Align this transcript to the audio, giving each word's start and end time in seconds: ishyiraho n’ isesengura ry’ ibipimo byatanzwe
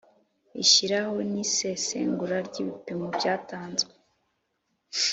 ishyiraho 0.63 1.15
n’ 1.31 1.33
isesengura 1.43 2.37
ry’ 2.47 2.55
ibipimo 2.63 3.05
byatanzwe 3.17 3.91